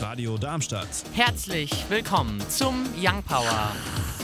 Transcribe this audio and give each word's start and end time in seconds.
Radio 0.00 0.38
Darmstadt. 0.38 0.88
Herzlich 1.12 1.70
willkommen 1.90 2.40
zum 2.48 2.86
Young 2.96 3.22
Power 3.22 3.76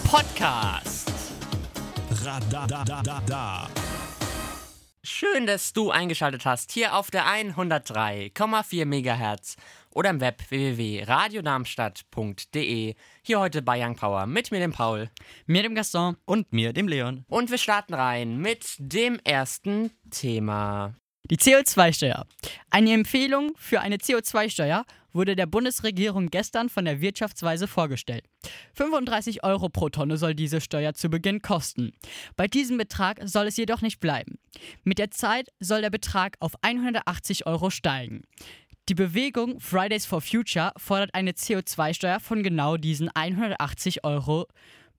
Podcast. 0.08 1.12
Radadadada. 2.24 3.68
Schön, 5.02 5.46
dass 5.46 5.74
du 5.74 5.90
eingeschaltet 5.90 6.46
hast 6.46 6.72
hier 6.72 6.96
auf 6.96 7.10
der 7.10 7.26
103,4 7.26 8.86
MHz 8.86 9.56
oder 9.90 10.08
im 10.10 10.20
Web 10.22 10.42
www.radiodarmstadt.de. 10.48 12.94
Hier 13.22 13.38
heute 13.38 13.60
bei 13.60 13.84
Young 13.84 13.96
Power 13.96 14.24
mit 14.26 14.50
mir, 14.50 14.60
dem 14.60 14.72
Paul. 14.72 15.10
Mir, 15.44 15.62
dem 15.62 15.74
Gaston. 15.74 16.16
Und 16.24 16.54
mir, 16.54 16.72
dem 16.72 16.88
Leon. 16.88 17.26
Und 17.28 17.50
wir 17.50 17.58
starten 17.58 17.92
rein 17.92 18.38
mit 18.38 18.76
dem 18.78 19.20
ersten 19.24 19.90
Thema. 20.10 20.94
Die 21.30 21.38
CO2-Steuer. 21.38 22.26
Eine 22.70 22.92
Empfehlung 22.92 23.52
für 23.56 23.80
eine 23.80 23.96
CO2-Steuer 23.96 24.84
wurde 25.16 25.34
der 25.34 25.46
Bundesregierung 25.46 26.28
gestern 26.28 26.68
von 26.68 26.84
der 26.84 27.00
Wirtschaftsweise 27.00 27.66
vorgestellt. 27.66 28.24
35 28.74 29.42
Euro 29.42 29.68
pro 29.68 29.88
Tonne 29.88 30.16
soll 30.16 30.34
diese 30.34 30.60
Steuer 30.60 30.94
zu 30.94 31.08
Beginn 31.08 31.42
kosten. 31.42 31.92
Bei 32.36 32.46
diesem 32.46 32.78
Betrag 32.78 33.20
soll 33.24 33.46
es 33.46 33.56
jedoch 33.56 33.80
nicht 33.80 33.98
bleiben. 33.98 34.38
Mit 34.84 34.98
der 34.98 35.10
Zeit 35.10 35.48
soll 35.58 35.80
der 35.80 35.90
Betrag 35.90 36.36
auf 36.40 36.52
180 36.62 37.46
Euro 37.46 37.70
steigen. 37.70 38.22
Die 38.88 38.94
Bewegung 38.94 39.58
Fridays 39.58 40.06
for 40.06 40.20
Future 40.20 40.72
fordert 40.76 41.12
eine 41.12 41.32
CO2-Steuer 41.32 42.20
von 42.20 42.44
genau 42.44 42.76
diesen 42.76 43.08
180 43.08 44.04
Euro 44.04 44.46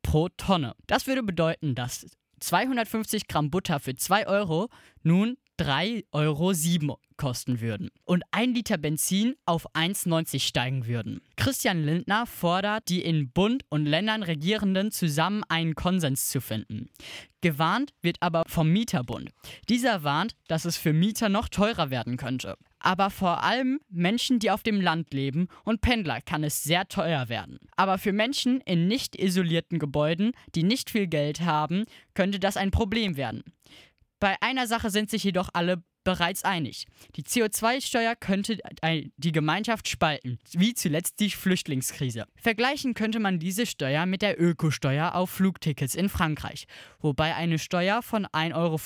pro 0.02 0.28
Tonne. 0.30 0.76
Das 0.88 1.08
würde 1.08 1.24
bedeuten, 1.24 1.74
dass 1.74 2.06
250 2.42 3.28
Gramm 3.28 3.50
Butter 3.50 3.80
für 3.80 3.96
2 3.96 4.28
Euro 4.28 4.70
nun 5.04 5.38
3,07 5.60 6.04
Euro 6.12 7.00
kosten 7.18 7.62
würden 7.62 7.90
und 8.06 8.24
ein 8.32 8.54
Liter 8.54 8.78
Benzin 8.78 9.36
auf 9.46 9.74
1,90 9.76 10.40
steigen 10.40 10.88
würden. 10.88 11.22
Christian 11.36 11.84
Lindner 11.84 12.26
fordert, 12.26 12.90
die 12.90 13.04
in 13.04 13.32
Bund 13.32 13.64
und 13.70 13.86
Ländern 13.86 14.24
Regierenden 14.24 14.92
zusammen 14.92 15.44
einen 15.50 15.76
Konsens 15.76 16.30
zu 16.30 16.42
finden. 16.42 16.90
Gewarnt 17.42 17.94
wird 18.02 18.18
aber 18.22 18.44
vom 18.48 18.70
Mieterbund. 18.70 19.32
Dieser 19.70 20.04
warnt, 20.04 20.36
dass 20.48 20.66
es 20.66 20.78
für 20.78 20.94
Mieter 20.94 21.30
noch 21.30 21.50
teurer 21.50 21.90
werden 21.90 22.18
könnte. 22.18 22.58
Aber 22.80 23.10
vor 23.10 23.44
allem 23.44 23.80
Menschen, 23.90 24.40
die 24.40 24.52
auf 24.52 24.64
dem 24.64 24.82
Land 24.82 25.14
leben 25.14 25.48
und 25.64 25.82
Pendler 25.82 26.22
kann 26.22 26.44
es 26.44 26.64
sehr 26.64 26.88
teuer 26.88 27.30
werden. 27.30 27.60
Aber 27.76 27.98
für 27.98 28.14
Menschen 28.14 28.62
in 28.62 28.88
nicht 28.88 29.16
isolierten 29.16 29.80
Gebäuden, 29.80 30.32
die 30.56 30.64
nicht 30.64 30.90
viel 30.90 31.08
Geld 31.08 31.42
haben, 31.42 31.86
könnte 32.14 32.40
das 32.40 32.58
ein 32.58 32.72
Problem 32.72 33.18
werden. 33.18 33.44
Bei 34.20 34.36
einer 34.42 34.68
Sache 34.68 34.90
sind 34.90 35.10
sich 35.10 35.24
jedoch 35.24 35.50
alle 35.54 35.84
bereits 36.08 36.46
einig. 36.46 36.88
Die 37.18 37.24
CO2-Steuer 37.24 38.16
könnte 38.16 38.60
die 39.18 39.32
Gemeinschaft 39.34 39.90
spalten, 39.90 40.40
wie 40.54 40.74
zuletzt 40.74 41.20
die 41.20 41.30
Flüchtlingskrise. 41.30 42.28
Vergleichen 42.42 42.94
könnte 42.94 43.20
man 43.20 43.40
diese 43.40 43.66
Steuer 43.66 44.06
mit 44.06 44.22
der 44.22 44.42
Ökosteuer 44.42 45.16
auf 45.16 45.30
Flugtickets 45.30 45.96
in 45.96 46.08
Frankreich, 46.08 46.66
wobei 47.02 47.36
eine 47.36 47.60
Steuer 47.60 48.02
von 48.02 48.26
1,50 48.26 48.56
Euro 48.56 48.78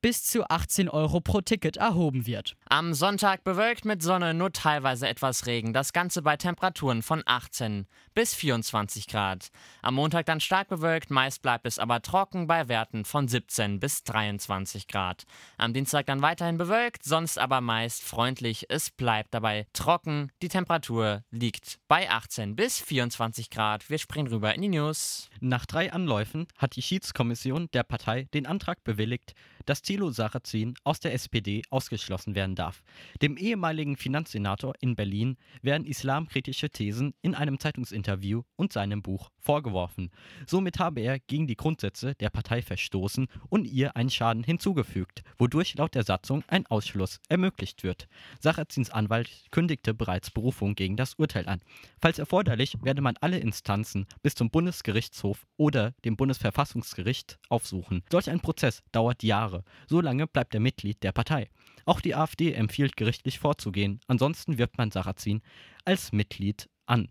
bis 0.00 0.24
zu 0.24 0.48
18 0.48 0.88
Euro 0.88 1.20
pro 1.20 1.40
Ticket 1.40 1.76
erhoben 1.76 2.26
wird. 2.26 2.56
Am 2.68 2.94
Sonntag 2.94 3.42
bewölkt 3.42 3.84
mit 3.84 4.02
Sonne, 4.02 4.32
nur 4.32 4.52
teilweise 4.52 5.08
etwas 5.08 5.46
Regen. 5.46 5.72
Das 5.72 5.92
Ganze 5.92 6.22
bei 6.22 6.36
Temperaturen 6.36 7.02
von 7.02 7.22
18 7.26 7.86
bis 8.14 8.34
24 8.34 9.08
Grad. 9.08 9.48
Am 9.82 9.94
Montag 9.94 10.26
dann 10.26 10.40
stark 10.40 10.68
bewölkt, 10.68 11.10
meist 11.10 11.42
bleibt 11.42 11.66
es 11.66 11.78
aber 11.78 12.02
trocken 12.02 12.46
bei 12.46 12.68
Werten 12.68 13.04
von 13.04 13.28
17 13.28 13.80
bis 13.80 14.04
23 14.04 14.86
Grad. 14.86 15.24
Am 15.56 15.72
Dienstag 15.72 16.06
dann 16.06 16.22
weiterhin 16.22 16.58
bewölkt, 16.58 17.04
sonst 17.04 17.38
aber 17.38 17.60
meist 17.60 18.02
freundlich. 18.02 18.66
Es 18.68 18.90
bleibt 18.90 19.34
dabei 19.34 19.66
trocken. 19.72 20.30
Die 20.42 20.48
Temperatur 20.48 21.22
liegt 21.30 21.78
bei 21.88 22.10
18 22.10 22.54
bis 22.54 22.78
24 22.80 23.50
Grad. 23.50 23.90
Wir 23.90 23.98
springen 23.98 24.28
rüber 24.28 24.54
in 24.54 24.62
die 24.62 24.68
News. 24.68 25.28
Nach 25.40 25.66
drei 25.66 25.92
Anläufen 25.92 26.46
hat 26.56 26.76
die 26.76 26.82
Schiedskommission 26.82 27.68
der 27.72 27.82
Partei 27.82 28.28
den 28.34 28.46
Antrag 28.46 28.84
bewilligt, 28.84 29.34
dass 29.66 29.82
Thilo 29.88 30.10
Sarrazin 30.10 30.74
aus 30.84 31.00
der 31.00 31.14
SPD 31.14 31.62
ausgeschlossen 31.70 32.34
werden 32.34 32.54
darf. 32.54 32.82
Dem 33.22 33.38
ehemaligen 33.38 33.96
Finanzsenator 33.96 34.74
in 34.80 34.96
Berlin 34.96 35.38
werden 35.62 35.86
islamkritische 35.86 36.68
Thesen 36.68 37.14
in 37.22 37.34
einem 37.34 37.58
Zeitungsinterview 37.58 38.42
und 38.56 38.70
seinem 38.70 39.00
Buch 39.00 39.30
vorgeworfen. 39.38 40.10
Somit 40.46 40.78
habe 40.78 41.00
er 41.00 41.18
gegen 41.18 41.46
die 41.46 41.56
Grundsätze 41.56 42.14
der 42.16 42.28
Partei 42.28 42.60
verstoßen 42.60 43.28
und 43.48 43.64
ihr 43.64 43.96
einen 43.96 44.10
Schaden 44.10 44.44
hinzugefügt, 44.44 45.22
wodurch 45.38 45.74
laut 45.76 45.94
der 45.94 46.04
Satzung 46.04 46.44
ein 46.48 46.66
Ausschluss 46.66 47.18
ermöglicht 47.30 47.82
wird. 47.82 48.08
Sarrazins 48.40 48.90
Anwalt 48.90 49.46
kündigte 49.52 49.94
bereits 49.94 50.30
Berufung 50.30 50.74
gegen 50.74 50.98
das 50.98 51.14
Urteil 51.14 51.48
an. 51.48 51.62
Falls 51.98 52.18
erforderlich, 52.18 52.76
werde 52.82 53.00
man 53.00 53.16
alle 53.22 53.38
Instanzen 53.38 54.06
bis 54.22 54.34
zum 54.34 54.50
Bundesgerichtshof 54.50 55.46
oder 55.56 55.92
dem 56.04 56.18
Bundesverfassungsgericht 56.18 57.38
aufsuchen. 57.48 58.02
Solch 58.12 58.28
ein 58.28 58.40
Prozess 58.40 58.82
dauert 58.92 59.22
Jahre. 59.22 59.64
So 59.86 60.00
lange 60.00 60.26
bleibt 60.26 60.54
er 60.54 60.60
Mitglied 60.60 61.02
der 61.02 61.12
Partei. 61.12 61.48
Auch 61.84 62.00
die 62.00 62.14
AfD 62.14 62.52
empfiehlt 62.52 62.96
gerichtlich 62.96 63.38
vorzugehen, 63.38 64.00
ansonsten 64.08 64.58
wirbt 64.58 64.78
man 64.78 64.90
Sarrazin 64.90 65.42
als 65.84 66.12
Mitglied 66.12 66.68
an. 66.86 67.08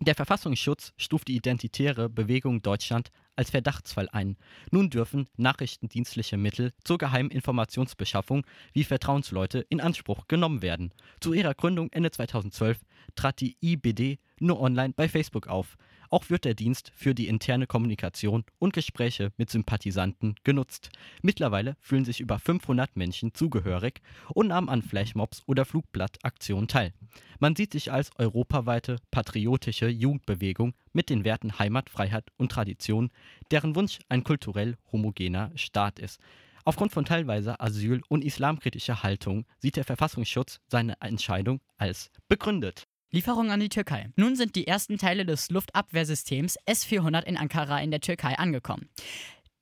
Der 0.00 0.14
Verfassungsschutz 0.14 0.92
stuft 0.96 1.26
die 1.26 1.34
Identitäre 1.34 2.08
Bewegung 2.08 2.62
Deutschland 2.62 3.10
als 3.34 3.50
Verdachtsfall 3.50 4.08
ein. 4.10 4.36
Nun 4.70 4.90
dürfen 4.90 5.26
nachrichtendienstliche 5.36 6.36
Mittel 6.36 6.72
zur 6.84 6.98
geheimen 6.98 7.30
Informationsbeschaffung 7.30 8.46
wie 8.72 8.84
Vertrauensleute 8.84 9.66
in 9.68 9.80
Anspruch 9.80 10.28
genommen 10.28 10.62
werden. 10.62 10.92
Zu 11.20 11.32
ihrer 11.32 11.54
Gründung 11.54 11.90
Ende 11.90 12.12
2012 12.12 12.78
trat 13.16 13.40
die 13.40 13.56
IBD 13.60 14.18
nur 14.38 14.60
online 14.60 14.94
bei 14.94 15.08
Facebook 15.08 15.48
auf. 15.48 15.76
Auch 16.10 16.30
wird 16.30 16.44
der 16.44 16.54
Dienst 16.54 16.90
für 16.94 17.14
die 17.14 17.28
interne 17.28 17.66
Kommunikation 17.66 18.44
und 18.58 18.72
Gespräche 18.72 19.32
mit 19.36 19.50
Sympathisanten 19.50 20.36
genutzt. 20.44 20.90
Mittlerweile 21.22 21.76
fühlen 21.80 22.04
sich 22.04 22.20
über 22.20 22.38
500 22.38 22.96
Menschen 22.96 23.34
zugehörig 23.34 24.00
und 24.32 24.48
nahmen 24.48 24.68
an 24.68 24.82
Flashmobs 24.82 25.42
oder 25.46 25.64
Flugblattaktionen 25.64 26.68
teil. 26.68 26.92
Man 27.38 27.56
sieht 27.56 27.72
sich 27.72 27.92
als 27.92 28.10
europaweite 28.16 28.96
patriotische 29.10 29.88
Jugendbewegung 29.88 30.74
mit 30.92 31.10
den 31.10 31.24
Werten 31.24 31.58
Heimat, 31.58 31.90
Freiheit 31.90 32.26
und 32.36 32.50
Tradition, 32.50 33.10
deren 33.50 33.76
Wunsch 33.76 33.98
ein 34.08 34.24
kulturell 34.24 34.76
homogener 34.90 35.52
Staat 35.56 35.98
ist. 35.98 36.20
Aufgrund 36.64 36.92
von 36.92 37.04
teilweise 37.04 37.60
asyl- 37.60 38.02
und 38.08 38.24
islamkritischer 38.24 39.02
Haltung 39.02 39.46
sieht 39.58 39.76
der 39.76 39.84
Verfassungsschutz 39.84 40.60
seine 40.68 41.00
Entscheidung 41.00 41.60
als 41.76 42.10
begründet. 42.28 42.86
Lieferung 43.10 43.50
an 43.50 43.60
die 43.60 43.70
Türkei. 43.70 44.10
Nun 44.16 44.36
sind 44.36 44.54
die 44.54 44.66
ersten 44.66 44.98
Teile 44.98 45.24
des 45.24 45.48
Luftabwehrsystems 45.48 46.56
S-400 46.66 47.24
in 47.24 47.38
Ankara 47.38 47.80
in 47.80 47.90
der 47.90 48.00
Türkei 48.00 48.38
angekommen. 48.38 48.90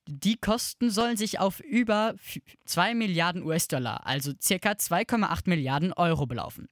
Die 0.08 0.36
Kosten 0.36 0.90
sollen 0.90 1.16
sich 1.16 1.38
auf 1.38 1.60
über 1.60 2.14
2 2.64 2.94
Milliarden 2.94 3.44
US-Dollar, 3.44 4.06
also 4.06 4.32
circa 4.40 4.72
2,8 4.72 5.42
Milliarden 5.46 5.92
Euro 5.92 6.26
belaufen. 6.26 6.68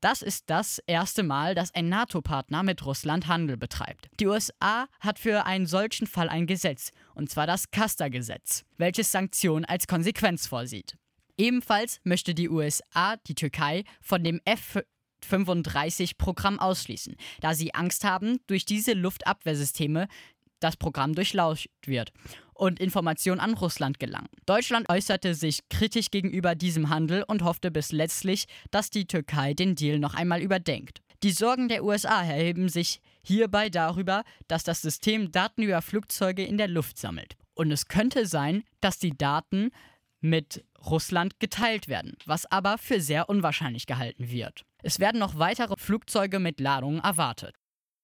Das 0.00 0.20
ist 0.20 0.48
das 0.48 0.78
erste 0.86 1.22
Mal, 1.22 1.54
dass 1.54 1.74
ein 1.74 1.88
NATO-Partner 1.88 2.62
mit 2.62 2.84
Russland 2.84 3.26
Handel 3.26 3.56
betreibt. 3.56 4.08
Die 4.18 4.26
USA 4.26 4.88
hat 5.00 5.18
für 5.18 5.46
einen 5.46 5.66
solchen 5.66 6.06
Fall 6.06 6.28
ein 6.28 6.46
Gesetz, 6.46 6.92
und 7.14 7.30
zwar 7.30 7.46
das 7.46 7.70
Casta-Gesetz, 7.70 8.64
welches 8.76 9.10
Sanktionen 9.12 9.64
als 9.66 9.86
Konsequenz 9.86 10.46
vorsieht. 10.46 10.96
Ebenfalls 11.36 12.00
möchte 12.04 12.34
die 12.34 12.50
USA 12.50 13.16
die 13.26 13.34
Türkei 13.34 13.84
von 14.02 14.22
dem 14.22 14.40
F 14.44 14.78
35-Programm 15.24 16.58
ausschließen, 16.58 17.16
da 17.40 17.54
sie 17.54 17.74
Angst 17.74 18.04
haben, 18.04 18.40
durch 18.46 18.64
diese 18.64 18.92
Luftabwehrsysteme 18.92 20.08
das 20.60 20.76
Programm 20.76 21.14
durchlauscht 21.14 21.68
wird 21.86 22.12
und 22.54 22.78
Informationen 22.78 23.40
an 23.40 23.54
Russland 23.54 23.98
gelangen. 23.98 24.28
Deutschland 24.44 24.88
äußerte 24.90 25.34
sich 25.34 25.60
kritisch 25.70 26.10
gegenüber 26.10 26.54
diesem 26.54 26.90
Handel 26.90 27.24
und 27.26 27.42
hoffte 27.42 27.70
bis 27.70 27.90
letztlich, 27.90 28.46
dass 28.70 28.90
die 28.90 29.06
Türkei 29.06 29.54
den 29.54 29.74
Deal 29.74 29.98
noch 29.98 30.14
einmal 30.14 30.42
überdenkt. 30.42 31.00
Die 31.22 31.32
Sorgen 31.32 31.68
der 31.68 31.84
USA 31.84 32.22
erheben 32.22 32.68
sich 32.68 33.00
hierbei 33.22 33.68
darüber, 33.70 34.24
dass 34.48 34.64
das 34.64 34.82
System 34.82 35.32
Daten 35.32 35.62
über 35.62 35.82
Flugzeuge 35.82 36.44
in 36.44 36.58
der 36.58 36.68
Luft 36.68 36.98
sammelt. 36.98 37.36
Und 37.54 37.70
es 37.70 37.88
könnte 37.88 38.26
sein, 38.26 38.62
dass 38.80 38.98
die 38.98 39.16
Daten 39.16 39.70
mit 40.20 40.64
Russland 40.84 41.40
geteilt 41.40 41.88
werden, 41.88 42.16
was 42.26 42.46
aber 42.46 42.78
für 42.78 43.00
sehr 43.00 43.28
unwahrscheinlich 43.28 43.86
gehalten 43.86 44.30
wird. 44.30 44.64
Es 44.82 44.98
werden 44.98 45.18
noch 45.18 45.38
weitere 45.38 45.74
Flugzeuge 45.76 46.38
mit 46.38 46.60
Ladungen 46.60 47.00
erwartet. 47.00 47.54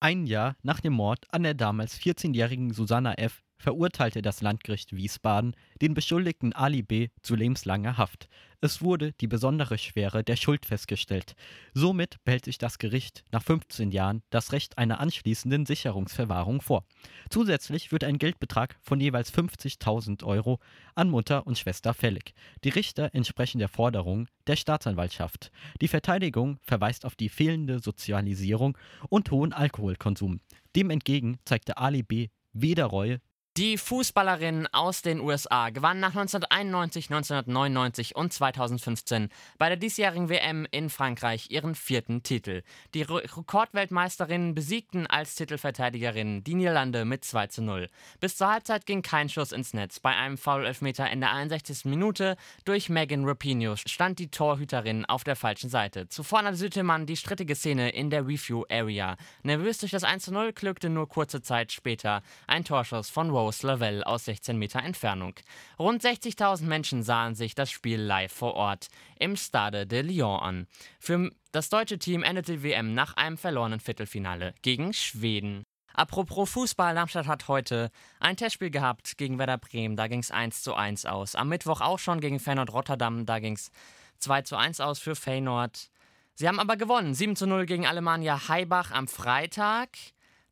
Ein 0.01 0.27
Jahr 0.27 0.57
nach 0.63 0.81
dem 0.81 0.93
Mord 0.93 1.25
an 1.33 1.43
der 1.43 1.55
damals 1.55 1.99
14-jährigen 1.99 2.73
Susanna 2.75 3.15
F. 3.15 3.43
verurteilte 3.59 4.23
das 4.23 4.41
Landgericht 4.41 4.95
Wiesbaden 4.95 5.57
den 5.81 5.95
Beschuldigten 5.95 6.53
Ali 6.53 6.83
B. 6.83 7.09
zu 7.23 7.35
lebenslanger 7.35 7.97
Haft. 7.97 8.29
Es 8.61 8.81
wurde 8.81 9.13
die 9.21 9.27
besondere 9.27 9.77
Schwere 9.77 10.25
der 10.25 10.37
Schuld 10.37 10.65
festgestellt. 10.65 11.35
Somit 11.75 12.17
behält 12.25 12.47
sich 12.47 12.59
das 12.59 12.79
Gericht 12.79 13.23
nach 13.31 13.43
15 13.43 13.91
Jahren 13.91 14.23
das 14.31 14.53
Recht 14.53 14.79
einer 14.79 14.99
anschließenden 14.99 15.67
Sicherungsverwahrung 15.67 16.63
vor. 16.63 16.85
Zusätzlich 17.29 17.93
wird 17.93 18.03
ein 18.03 18.19
Geldbetrag 18.19 18.77
von 18.81 18.99
jeweils 18.99 19.33
50.000 19.33 20.25
Euro 20.25 20.59
an 20.95 21.11
Mutter 21.11 21.47
und 21.47 21.59
Schwester 21.59 21.93
fällig. 21.93 22.33
Die 22.65 22.71
Richter 22.71 23.15
entsprechen 23.15 23.59
der 23.59 23.69
Forderung 23.69 24.27
der 24.47 24.57
Staatsanwaltschaft. 24.57 25.53
Die 25.81 25.89
Verteidigung 25.89 26.59
verweist 26.63 27.05
auf 27.05 27.15
die 27.15 27.29
fehlende 27.29 27.81
Sozialisierung 27.81 28.79
und 29.11 29.31
hohen 29.31 29.53
Alkoholkonsum. 29.53 30.41
Dem 30.75 30.91
entgegen 30.91 31.39
zeigte 31.45 31.77
Ali 31.77 32.03
B. 32.03 32.29
weder 32.53 32.87
Reue 32.87 33.21
die 33.57 33.79
Fußballerin 33.79 34.67
aus 34.73 35.01
den 35.01 35.19
USA 35.19 35.71
gewann 35.71 35.99
nach 35.99 36.15
1991, 36.15 37.07
1999 37.07 38.15
und 38.15 38.31
2015 38.31 39.31
bei 39.57 39.69
der 39.69 39.79
diesjährigen 39.79 40.29
WM 40.29 40.67
in 40.71 40.91
Frankreich 40.91 41.51
ihren 41.51 41.75
vierten 41.75 42.23
Titel. 42.23 42.63
Die 42.93 43.01
Rekordweltmeisterinnen 43.01 44.55
besiegten 44.55 45.07
als 45.07 45.37
Titelverteidigerinnen 45.37 46.45
die 46.45 46.55
Niederlande 46.55 47.07
mit 47.07 47.25
2 47.25 47.47
zu 47.47 47.63
0. 47.63 47.89
Bis 48.21 48.37
zur 48.37 48.49
Halbzeit 48.49 48.85
ging 48.85 49.01
kein 49.01 49.31
Schuss 49.31 49.53
ins 49.53 49.73
Netz. 49.73 50.01
Bei 50.01 50.15
einem 50.15 50.37
Foul-Elfmeter 50.37 51.11
in 51.11 51.21
der 51.21 51.33
61. 51.33 51.87
Minute 51.87 52.37
durch 52.67 52.91
Megan 52.91 53.25
Rapinoe 53.25 53.79
stand 53.79 54.19
die 54.19 54.31
Torhüterin 54.31 55.07
auf 55.07 55.25
der 55.25 55.37
falschen 55.37 55.71
Seite. 55.71 56.09
Zuvor 56.09 56.41
analysierte 56.41 56.83
man 56.83 57.07
die 57.07 57.17
strittige 57.17 57.55
Szene 57.55 57.89
in 57.89 58.11
der 58.11 58.27
Review-Area. 58.27 59.17
Nervös 59.45 59.79
durch 59.79 59.93
das 59.93 60.05
1 60.05 60.25
zu 60.25 60.33
0 60.35 60.53
glückte 60.53 60.91
nur 60.91 61.09
kurze 61.09 61.41
Zeit 61.41 61.73
später 61.73 62.23
ein 62.47 62.63
Torschuss 62.63 63.09
von 63.09 63.31
Rose 63.31 63.46
Rose 63.47 63.65
Lavelle 63.65 64.05
aus 64.05 64.25
16 64.25 64.59
Meter 64.59 64.83
Entfernung. 64.83 65.35
Rund 65.79 66.03
60.000 66.03 66.65
Menschen 66.65 67.05
sahen 67.05 67.37
sich 67.37 67.55
das 67.55 67.71
Spiel 67.71 68.01
live 68.01 68.33
vor 68.33 68.55
Ort 68.55 68.89
im 69.21 69.37
Stade 69.37 69.87
de 69.87 70.03
Lyon 70.03 70.41
an. 70.41 70.67
Für 70.99 71.31
das 71.53 71.69
deutsche 71.69 72.01
Team 72.01 72.25
endete 72.25 72.55
die 72.55 72.63
WM 72.65 72.93
nach 72.93 73.15
einem 73.17 73.39
verlorenen 73.39 73.79
Viertelfinale 73.79 74.53
gegen 74.63 74.93
Schweden. 74.93 75.63
Apropos 75.95 76.51
Fußball, 76.51 76.97
Darmstadt 76.97 77.29
hat 77.29 77.47
heute 77.47 77.93
ein 78.19 78.37
Testspiel 78.37 78.71
gehabt 78.71 79.17
gegen 79.17 79.39
Werder 79.39 79.59
Bremen. 79.59 79.95
Da 79.95 80.09
ging 80.09 80.19
es 80.19 80.33
1 80.33 80.65
zu 80.65 80.75
1 80.75 81.07
aus. 81.07 81.37
Am 81.37 81.49
Mittwoch 81.49 81.81
auch 81.81 82.01
schon 82.01 82.21
gegen 82.21 82.41
Feyenoord 82.41 82.73
Rotterdam. 82.73 83.27
Da 83.27 83.39
ging 83.39 83.55
es 83.55 83.71
2 84.19 84.43
zu 84.43 84.57
1 84.57 84.81
aus 84.81 84.99
für 84.99 85.15
Feyenoord. 85.15 85.89
Sie 86.35 86.49
haben 86.49 86.59
aber 86.59 86.77
gewonnen. 86.77 87.15
7 87.15 87.37
zu 87.37 87.47
0 87.47 87.65
gegen 87.65 87.87
Alemannia 87.87 88.49
Heibach 88.49 88.91
am 88.91 89.07
Freitag 89.07 89.91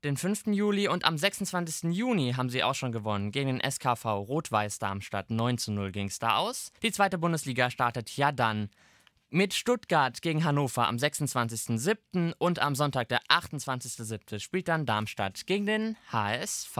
den 0.04 0.16
5. 0.16 0.48
Juli 0.48 0.86
und 0.86 1.04
am 1.04 1.16
26. 1.16 1.92
Juni 1.94 2.34
haben 2.36 2.50
sie 2.50 2.62
auch 2.62 2.74
schon 2.74 2.92
gewonnen 2.92 3.30
gegen 3.30 3.58
den 3.58 3.70
SKV 3.70 4.04
Rot-Weiß 4.04 4.78
Darmstadt. 4.78 5.30
9 5.30 5.58
zu 5.58 5.72
0 5.72 5.92
ging 5.92 6.08
es 6.08 6.18
da 6.18 6.36
aus. 6.36 6.70
Die 6.82 6.92
zweite 6.92 7.18
Bundesliga 7.18 7.70
startet 7.70 8.14
ja 8.16 8.30
dann 8.30 8.68
mit 9.30 9.54
Stuttgart 9.54 10.20
gegen 10.22 10.44
Hannover 10.44 10.86
am 10.86 10.96
26.07. 10.96 12.34
und 12.38 12.60
am 12.60 12.74
Sonntag, 12.74 13.08
der 13.08 13.22
28.07. 13.24 14.38
spielt 14.38 14.68
dann 14.68 14.86
Darmstadt 14.86 15.46
gegen 15.46 15.66
den 15.66 15.96
HSV. 16.12 16.76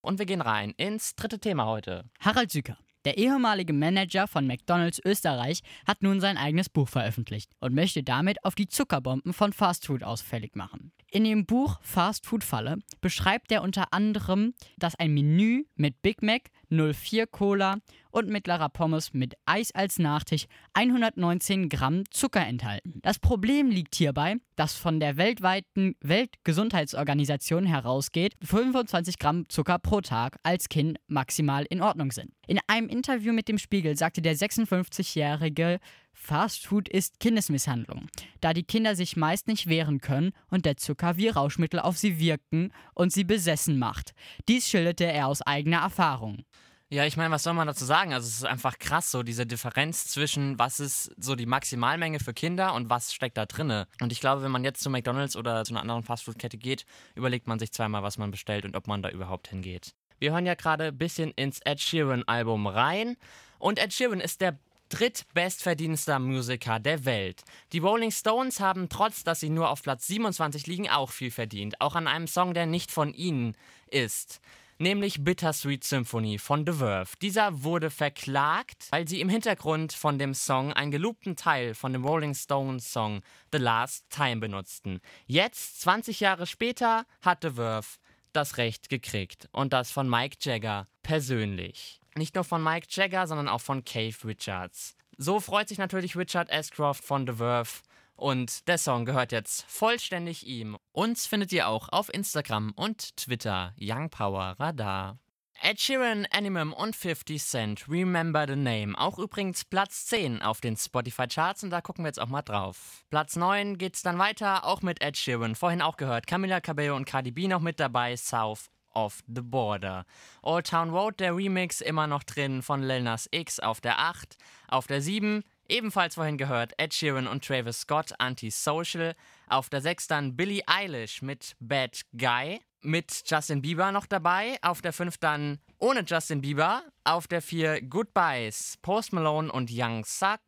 Und 0.00 0.18
wir 0.18 0.26
gehen 0.26 0.42
rein 0.42 0.74
ins 0.76 1.14
dritte 1.14 1.38
Thema 1.38 1.66
heute. 1.66 2.04
Harald 2.20 2.50
Süker. 2.50 2.76
Der 3.04 3.16
ehemalige 3.16 3.72
Manager 3.72 4.26
von 4.26 4.46
McDonald's 4.46 5.00
Österreich 5.02 5.62
hat 5.86 6.02
nun 6.02 6.20
sein 6.20 6.36
eigenes 6.36 6.68
Buch 6.68 6.88
veröffentlicht 6.88 7.52
und 7.60 7.74
möchte 7.74 8.02
damit 8.02 8.44
auf 8.44 8.54
die 8.54 8.68
Zuckerbomben 8.68 9.32
von 9.32 9.52
Fastfood 9.52 10.02
ausfällig 10.02 10.56
machen. 10.56 10.92
In 11.10 11.24
dem 11.24 11.46
Buch 11.46 11.78
Fast 11.80 12.26
Food 12.26 12.44
Falle 12.44 12.76
beschreibt 13.00 13.50
er 13.50 13.62
unter 13.62 13.94
anderem, 13.94 14.52
dass 14.76 14.94
ein 14.94 15.14
Menü 15.14 15.64
mit 15.74 16.02
Big 16.02 16.22
Mac, 16.22 16.50
04 16.68 17.26
Cola 17.26 17.78
und 18.10 18.28
mittlerer 18.28 18.68
Pommes 18.68 19.14
mit 19.14 19.34
Eis 19.46 19.72
als 19.72 19.98
Nachtisch 19.98 20.46
119 20.74 21.70
Gramm 21.70 22.04
Zucker 22.10 22.46
enthalten. 22.46 23.00
Das 23.02 23.18
Problem 23.18 23.70
liegt 23.70 23.94
hierbei, 23.94 24.36
dass 24.56 24.74
von 24.74 25.00
der 25.00 25.16
weltweiten 25.16 25.96
Weltgesundheitsorganisation 26.00 27.64
herausgeht, 27.64 28.34
25 28.42 29.18
Gramm 29.18 29.48
Zucker 29.48 29.78
pro 29.78 30.02
Tag 30.02 30.36
als 30.42 30.68
Kind 30.68 30.98
maximal 31.06 31.64
in 31.70 31.80
Ordnung 31.80 32.12
sind. 32.12 32.32
In 32.46 32.58
einem 32.66 32.88
Interview 32.88 33.32
mit 33.32 33.48
dem 33.48 33.56
Spiegel 33.56 33.96
sagte 33.96 34.20
der 34.20 34.36
56-jährige 34.36 35.78
Fastfood 36.20 36.88
ist 36.88 37.20
Kindesmisshandlung, 37.20 38.08
da 38.40 38.52
die 38.52 38.64
Kinder 38.64 38.96
sich 38.96 39.16
meist 39.16 39.46
nicht 39.46 39.66
wehren 39.68 40.00
können 40.00 40.32
und 40.50 40.66
der 40.66 40.76
Zucker 40.76 41.16
wie 41.16 41.28
Rauschmittel 41.28 41.80
auf 41.80 41.96
sie 41.96 42.18
wirken 42.18 42.72
und 42.94 43.12
sie 43.12 43.24
besessen 43.24 43.78
macht. 43.78 44.12
Dies 44.48 44.68
schilderte 44.68 45.04
er 45.04 45.28
aus 45.28 45.40
eigener 45.42 45.78
Erfahrung. 45.78 46.44
Ja, 46.90 47.04
ich 47.04 47.16
meine, 47.16 47.30
was 47.30 47.42
soll 47.42 47.54
man 47.54 47.66
dazu 47.66 47.84
sagen? 47.84 48.12
Also 48.12 48.26
es 48.26 48.36
ist 48.36 48.44
einfach 48.44 48.78
krass, 48.78 49.10
so 49.10 49.22
diese 49.22 49.46
Differenz 49.46 50.06
zwischen, 50.08 50.58
was 50.58 50.80
ist 50.80 51.14
so 51.18 51.34
die 51.34 51.46
Maximalmenge 51.46 52.18
für 52.18 52.34
Kinder 52.34 52.74
und 52.74 52.90
was 52.90 53.14
steckt 53.14 53.36
da 53.36 53.46
drinne. 53.46 53.86
Und 54.00 54.10
ich 54.10 54.20
glaube, 54.20 54.42
wenn 54.42 54.50
man 54.50 54.64
jetzt 54.64 54.82
zu 54.82 54.90
McDonald's 54.90 55.36
oder 55.36 55.64
zu 55.64 55.72
einer 55.72 55.82
anderen 55.82 56.02
Fastfood-Kette 56.02 56.58
geht, 56.58 56.84
überlegt 57.14 57.46
man 57.46 57.58
sich 57.58 57.72
zweimal, 57.72 58.02
was 58.02 58.18
man 58.18 58.30
bestellt 58.30 58.64
und 58.64 58.74
ob 58.74 58.86
man 58.86 59.02
da 59.02 59.10
überhaupt 59.10 59.48
hingeht. 59.48 59.94
Wir 60.18 60.32
hören 60.32 60.46
ja 60.46 60.54
gerade 60.54 60.86
ein 60.86 60.98
bisschen 60.98 61.30
ins 61.32 61.60
Ed 61.64 61.80
Sheeran-Album 61.80 62.66
rein. 62.66 63.16
Und 63.58 63.78
Ed 63.78 63.92
Sheeran 63.92 64.20
ist 64.20 64.40
der 64.40 64.58
drittbestverdienster 64.88 66.18
Musiker 66.18 66.80
der 66.80 67.04
Welt. 67.04 67.42
Die 67.72 67.78
Rolling 67.78 68.10
Stones 68.10 68.60
haben, 68.60 68.88
trotz 68.88 69.24
dass 69.24 69.40
sie 69.40 69.50
nur 69.50 69.70
auf 69.70 69.82
Platz 69.82 70.06
27 70.06 70.66
liegen, 70.66 70.88
auch 70.88 71.10
viel 71.10 71.30
verdient. 71.30 71.80
Auch 71.80 71.94
an 71.94 72.06
einem 72.06 72.26
Song, 72.26 72.54
der 72.54 72.66
nicht 72.66 72.90
von 72.90 73.12
ihnen 73.12 73.56
ist. 73.90 74.40
Nämlich 74.80 75.24
Bittersweet 75.24 75.82
Symphony 75.82 76.38
von 76.38 76.64
The 76.64 76.74
Verve. 76.74 77.16
Dieser 77.20 77.64
wurde 77.64 77.90
verklagt, 77.90 78.86
weil 78.90 79.08
sie 79.08 79.20
im 79.20 79.28
Hintergrund 79.28 79.92
von 79.92 80.20
dem 80.20 80.34
Song 80.34 80.72
einen 80.72 80.92
gelobten 80.92 81.34
Teil 81.34 81.74
von 81.74 81.92
dem 81.92 82.04
Rolling 82.04 82.34
Stones 82.34 82.92
Song 82.92 83.22
The 83.50 83.58
Last 83.58 84.08
Time 84.08 84.36
benutzten. 84.36 85.00
Jetzt, 85.26 85.80
20 85.80 86.20
Jahre 86.20 86.46
später, 86.46 87.06
hat 87.22 87.42
The 87.42 87.50
Verve 87.50 87.88
das 88.32 88.56
Recht 88.56 88.88
gekriegt. 88.88 89.48
Und 89.50 89.72
das 89.72 89.90
von 89.90 90.08
Mike 90.08 90.36
Jagger 90.40 90.86
persönlich. 91.02 92.00
Nicht 92.18 92.34
nur 92.34 92.44
von 92.44 92.62
Mike 92.62 92.88
Jagger, 92.90 93.26
sondern 93.26 93.48
auch 93.48 93.60
von 93.60 93.84
Cave 93.84 94.16
Richards. 94.24 94.96
So 95.16 95.40
freut 95.40 95.68
sich 95.68 95.78
natürlich 95.78 96.16
Richard 96.16 96.50
Ashcroft 96.50 97.04
von 97.04 97.26
The 97.26 97.34
Verve. 97.34 97.70
Und 98.16 98.66
der 98.66 98.78
Song 98.78 99.04
gehört 99.04 99.30
jetzt 99.30 99.64
vollständig 99.68 100.44
ihm. 100.44 100.76
Uns 100.90 101.26
findet 101.26 101.52
ihr 101.52 101.68
auch 101.68 101.88
auf 101.90 102.12
Instagram 102.12 102.72
und 102.74 103.16
Twitter 103.16 103.72
Young 103.80 104.10
Power 104.10 104.56
Radar. 104.58 105.18
Ed 105.60 105.80
Sheeran, 105.80 106.26
Animum 106.30 106.72
und 106.72 106.94
50 106.94 107.42
Cent, 107.42 107.88
Remember 107.88 108.46
the 108.46 108.56
Name. 108.56 108.96
Auch 108.96 109.18
übrigens 109.18 109.64
Platz 109.64 110.06
10 110.06 110.42
auf 110.42 110.60
den 110.60 110.76
Spotify-Charts 110.76 111.64
und 111.64 111.70
da 111.70 111.80
gucken 111.80 112.04
wir 112.04 112.08
jetzt 112.08 112.20
auch 112.20 112.28
mal 112.28 112.42
drauf. 112.42 113.04
Platz 113.10 113.34
9 113.34 113.76
geht's 113.76 114.02
dann 114.02 114.18
weiter, 114.18 114.64
auch 114.64 114.82
mit 114.82 115.02
Ed 115.02 115.16
Sheeran. 115.16 115.56
Vorhin 115.56 115.82
auch 115.82 115.96
gehört, 115.96 116.28
Camila 116.28 116.60
Cabello 116.60 116.94
und 116.94 117.06
Cardi 117.06 117.32
B 117.32 117.48
noch 117.48 117.60
mit 117.60 117.80
dabei, 117.80 118.16
South 118.16 118.70
of 118.98 119.22
the 119.28 119.42
Border. 119.42 120.04
Old 120.42 120.66
Town 120.66 120.90
Road, 120.90 121.20
der 121.20 121.36
Remix, 121.36 121.80
immer 121.80 122.06
noch 122.06 122.24
drin 122.24 122.62
von 122.62 122.82
Lil 122.82 123.02
Nas 123.02 123.28
X 123.30 123.60
auf 123.60 123.80
der 123.80 123.98
8. 123.98 124.36
Auf 124.66 124.86
der 124.86 125.00
7, 125.00 125.44
ebenfalls 125.68 126.16
vorhin 126.16 126.36
gehört, 126.36 126.72
Ed 126.78 126.92
Sheeran 126.92 127.28
und 127.28 127.44
Travis 127.44 127.80
Scott, 127.80 128.12
Antisocial. 128.18 129.14
Auf 129.46 129.68
der 129.70 129.80
6 129.80 130.08
dann 130.08 130.36
Billie 130.36 130.62
Eilish 130.66 131.22
mit 131.22 131.54
Bad 131.60 132.02
Guy. 132.16 132.60
Mit 132.80 133.24
Justin 133.26 133.60
Bieber 133.60 133.90
noch 133.90 134.06
dabei. 134.06 134.56
Auf 134.62 134.82
der 134.82 134.92
5 134.92 135.18
dann 135.18 135.58
ohne 135.78 136.04
Justin 136.06 136.40
Bieber. 136.40 136.82
Auf 137.04 137.26
der 137.26 137.42
4 137.42 137.82
Goodbyes, 137.82 138.78
Post 138.82 139.12
Malone 139.12 139.50
und 139.50 139.70
Young 139.72 140.04
Suck. 140.04 140.40